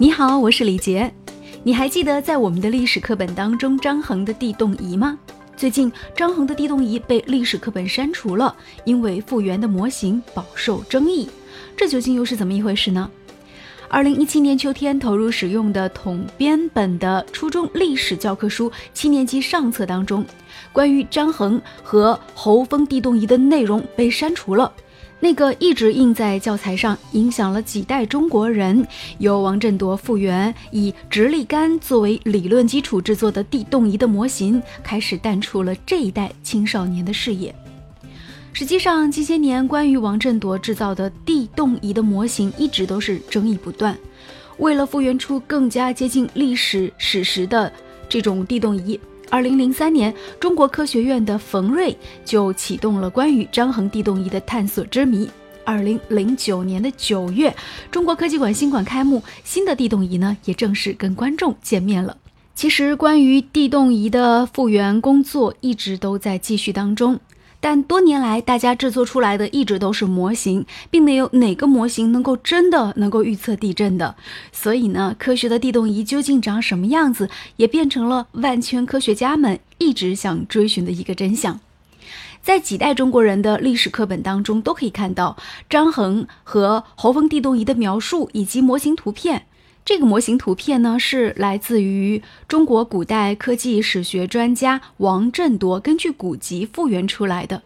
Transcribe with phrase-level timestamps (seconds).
[0.00, 1.12] 你好，我是李杰。
[1.62, 5.18] 你还记得在我们的历史课本当中张衡的地动仪吗？
[5.58, 8.56] 最近张衡的地动仪被历史课本删除了，
[8.86, 11.28] 因为复原的模型饱受争议。
[11.76, 13.10] 这究竟又是怎么一回事呢？
[13.90, 20.24] 二零一七年秋天投入使用的统编本的初中历史教科书七年级上册当中，
[20.72, 24.72] 关于张衡和侯封地动仪的内容被删除了。
[25.22, 28.86] 那个一直印在教材上，影响了几代中国人，
[29.18, 37.54] 由王振铎复原以直立杆作为理论基础制作的地动仪的模型，开始淡出了这一代青少年的视野。
[38.52, 43.96] 实际上，近些年关于王振铎制造的地动仪的模型一直都是争议不断。
[44.58, 47.72] 为了复原出更加接近历史史实的
[48.08, 48.98] 这种地动仪。
[49.30, 55.30] 二零零三年，中国科学院的冯瑞就启动了关于张衡地动仪的探索之谜。
[55.64, 57.54] 二零零九年的九月，
[57.92, 62.16] 中国科技馆新馆开幕，新的地动仪呢也正式跟观众见面了。
[62.56, 67.20] 其实，关于地动仪的复原工作一直都在继续当中。
[67.62, 74.16] 但多年来，大家制作出来的一直都是模型，并没有哪个模型能够真的能够预测地震的。
[74.50, 81.60] 所以呢，科学的地动仪究竟长什么样子，也变成了万千科学家们一直想追寻的一个真相。
[82.42, 85.36] 在几代中国人的历史课本当中，都可以看到
[85.68, 89.44] 张衡和侯峰地动仪的描述以及模型图片。
[89.84, 97.62] 这个模型图片呢，是来自于中国古代科技史学专家王振铎根据古籍复原出来的。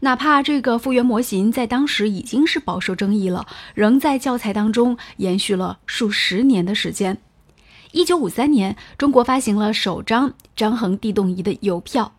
[0.00, 7.18] 哪怕这个复原模型在当时已经是饱受争议了，仍在教材当中延续了数十年的时间。
[7.92, 12.14] 一九五三年，中国发行了首张张衡地动仪的邮票。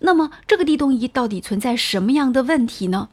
[0.00, 3.08] 那么，这个地动仪到底存在什么样的问题呢？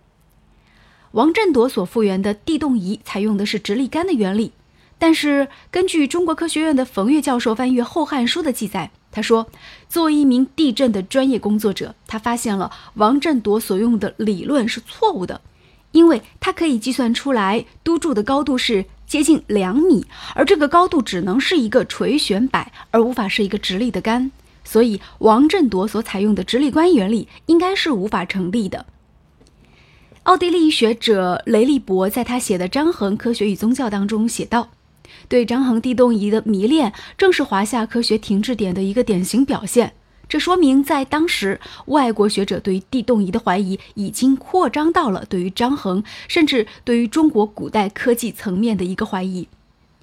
[1.11, 4.51] 王振铎所复原的地动仪采用的是直立杆的原理。
[5.01, 9.47] 但是，根据中国科学院的冯岳教授翻阅《后汉书》的记载，他说，
[9.87, 15.39] 作为一名地震的专业工作者，他发现了王振铎所用的理论是错误的，
[15.93, 20.05] 因为他可以计算出来督柱的高度是接近两米，
[20.35, 24.29] 而这个高度只能是一个垂悬摆，而无法是一个直立的杆，
[24.65, 28.85] 所以王振铎所采用的直立杆原理应该是无法成立的。
[30.23, 34.67] 奥地利学者雷利伯在他写的《张衡科学与宗教》当中写道。
[35.27, 39.93] 对张衡地动仪的迷恋，正是华夏科学停滞点的一个典型表现。
[40.27, 49.47] 这说明，在当时，外国学者对于地动仪的怀疑已经扩张到了对于张衡，甚至对于中国古代科技层面的一个怀疑。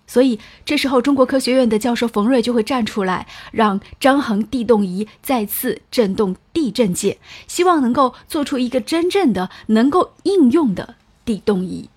[0.08, 11.88] 所以，这时候中国科学院的教授冯瑞就会站出来，让张衡地动仪再次震动地震界，希望能够做出一个真正的能够应用的地动仪。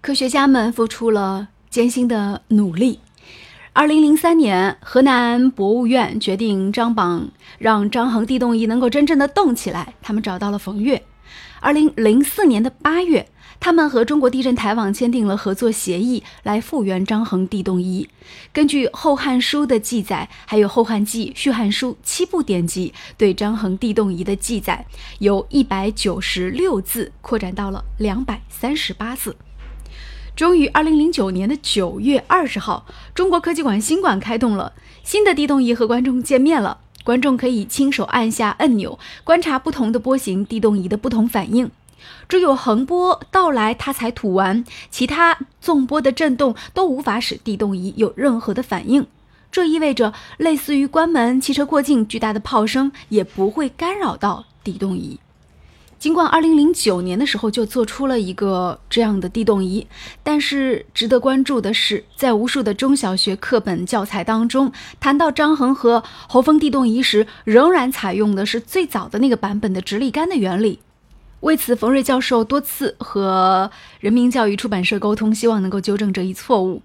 [0.00, 1.48] 科学家们付出了。
[1.74, 3.00] 艰辛的努力。
[3.72, 9.94] 二零零三年，河南博物院决定张榜，让张衡地动仪能够真正的动起来。
[10.00, 11.02] 他们找到了冯岳。
[11.58, 18.08] 二零零四年的八月，他们和中国地震台网签订了合作协议，来复原张衡地动仪。
[18.52, 24.86] 根据《后汉书》的记载，还有《后汉纪》《续汉书》七部典籍对张衡地动仪的记载，
[25.18, 29.34] 由一百九十六字扩展到了两百三十八字。
[30.36, 32.84] 终于，二零零九年的九月二十号，
[33.14, 34.72] 中国科技馆新馆开动了，
[35.04, 36.78] 新的地动仪和观众见面了。
[37.04, 41.70] 观众可以亲手按下按钮，观察不同的波形地动仪的不同反应。
[42.28, 49.06] 只有横波到来，它才吐完；其他纵波的震动都无法使地动仪有任何的反应。
[49.52, 55.20] 这意味着，类似于关门、汽车过境，巨大的炮声也不会干扰到地动仪。
[56.04, 59.86] 尽管2009年的时候就做出了一个这样的地动仪，
[60.22, 64.70] 但是值得关注的是，在无数的中小学课本教材当中，
[65.00, 70.80] 谈到张衡和侯峰地动仪时，仍然采用的是最早的那个版本的直立杆的原理。
[71.40, 76.82] 为此，冯瑞教授多次和人民教育出版社沟通，希望能够纠正这一错误。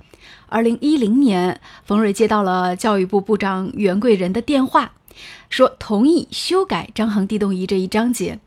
[0.49, 4.93] 2010年，冯瑞接到了教育部部长袁贵仁的电话，
[5.49, 8.39] 说同意修改张衡地动仪这一章节。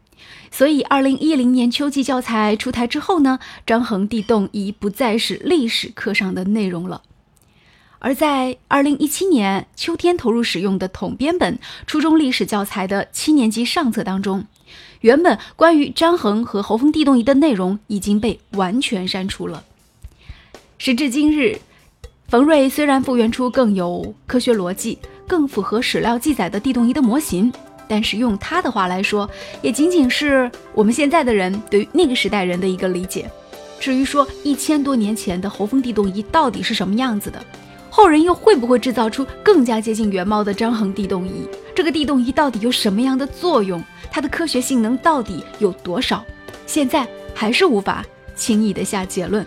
[0.50, 7.02] 所以，二零一零年秋季教材出台之后呢，张衡地动仪不再是历史课上的内容了。
[7.98, 14.44] 而在二零一七年秋天投入使用的统编本初中历史教材的七年级上册当中，
[15.00, 19.64] 原本关于张衡和侯峰地动仪的内容已经被完全删除了。
[20.78, 21.60] 时至今日，
[22.28, 27.52] 冯瑞虽然复原出更有科学逻辑、更符合史料记载的地动仪的模型。
[27.88, 29.28] 但是用他的话来说，
[29.60, 33.30] 也仅仅是我们现在的人对于那个时代人的一个理解。
[33.78, 37.44] 至于说一千多年前的侯风地动仪到底是什么样子的，
[37.90, 41.48] 后人又会不会制造出更加接近原貌的张衡地动仪？
[41.74, 43.82] 这个地动仪到底有什么样的作用？
[44.10, 46.24] 它的科学性能到底有多少？
[46.66, 48.04] 现在还是无法
[48.36, 49.44] 轻易的下结论。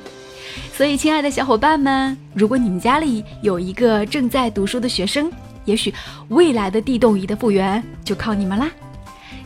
[0.74, 5.32] 所以，亲爱的小伙伴们，如果你们家里有一个正在读书的学生，
[5.66, 5.94] 也许
[6.30, 8.70] 未来的地动仪的复原就靠你们啦。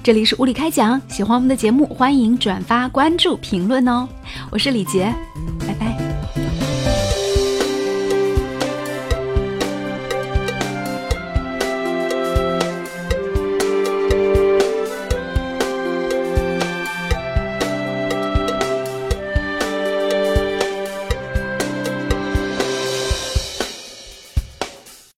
[0.01, 4.07] 这里是物理开讲，喜欢我们的节目，欢迎转发、关注、评论哦。
[4.49, 5.13] 我是李杰。